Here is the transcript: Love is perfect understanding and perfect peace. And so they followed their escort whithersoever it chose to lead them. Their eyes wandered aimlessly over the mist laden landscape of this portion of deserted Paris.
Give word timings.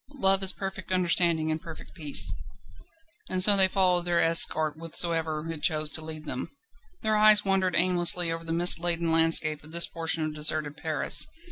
Love 0.15 0.41
is 0.41 0.51
perfect 0.51 0.91
understanding 0.91 1.51
and 1.51 1.61
perfect 1.61 1.93
peace. 1.93 2.33
And 3.29 3.43
so 3.43 3.55
they 3.55 3.67
followed 3.67 4.05
their 4.05 4.19
escort 4.19 4.73
whithersoever 4.75 5.47
it 5.51 5.61
chose 5.61 5.91
to 5.91 6.03
lead 6.03 6.25
them. 6.25 6.49
Their 7.03 7.15
eyes 7.15 7.45
wandered 7.45 7.75
aimlessly 7.75 8.31
over 8.31 8.43
the 8.43 8.51
mist 8.51 8.79
laden 8.79 9.11
landscape 9.11 9.63
of 9.63 9.71
this 9.71 9.85
portion 9.85 10.25
of 10.25 10.33
deserted 10.33 10.75
Paris. 10.75 11.27